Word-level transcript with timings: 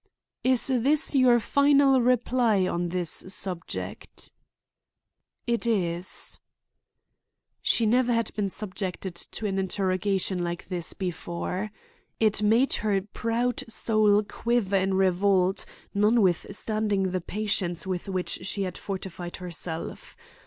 "Is 0.43 0.65
this 0.65 1.13
your 1.13 1.39
final 1.39 2.01
reply 2.01 2.65
on 2.65 2.89
this 2.89 3.11
subject?" 3.27 4.31
"It 5.45 5.67
is." 5.67 6.39
She 7.61 7.85
never 7.85 8.11
had 8.11 8.33
been 8.33 8.49
subjected 8.49 9.13
to 9.13 9.45
an 9.45 9.59
interrogation 9.59 10.43
like 10.43 10.69
this 10.69 10.93
before. 10.93 11.69
It 12.19 12.41
made 12.41 12.73
her 12.81 13.01
proud 13.13 13.63
soul 13.71 14.23
quiver 14.23 14.75
in 14.77 14.95
revolt, 14.95 15.67
notwithstanding 15.93 17.11
the 17.11 17.21
patience 17.21 17.85
with 17.85 18.09
which 18.09 18.39
she 18.43 18.63
had 18.63 18.79
fortified 18.79 19.35
herself. 19.35 20.17